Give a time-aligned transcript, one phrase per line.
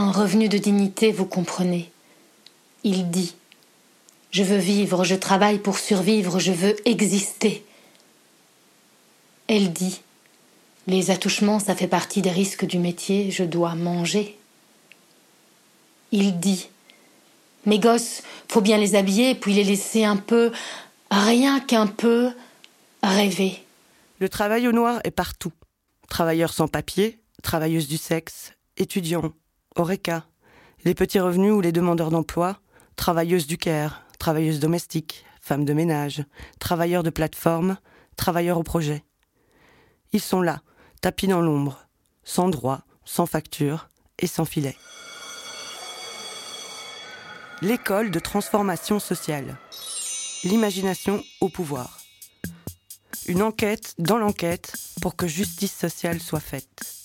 [0.00, 1.92] Un revenu de dignité, vous comprenez.
[2.84, 3.34] Il dit
[4.30, 7.62] Je veux vivre, je travaille pour survivre, je veux exister.
[9.46, 10.00] Elle dit
[10.86, 14.38] Les attouchements, ça fait partie des risques du métier, je dois manger.
[16.12, 16.70] Il dit
[17.66, 20.50] Mes gosses, faut bien les habiller, puis les laisser un peu,
[21.10, 22.30] rien qu'un peu,
[23.02, 23.62] rêver.
[24.18, 25.52] Le travail au noir est partout.
[26.08, 29.34] Travailleurs sans papier, travailleuses du sexe, étudiants,
[29.76, 30.26] Oreca,
[30.84, 32.60] les petits revenus ou les demandeurs d'emploi,
[32.96, 36.24] travailleuses du care, travailleuses domestiques, femmes de ménage,
[36.58, 37.78] travailleurs de plateforme,
[38.16, 39.04] travailleurs au projet.
[40.12, 40.60] Ils sont là,
[41.00, 41.86] tapis dans l'ombre,
[42.24, 44.76] sans droit, sans facture et sans filet.
[47.62, 49.58] L'école de transformation sociale.
[50.44, 52.00] L'imagination au pouvoir.
[53.26, 56.99] Une enquête dans l'enquête pour que justice sociale soit faite.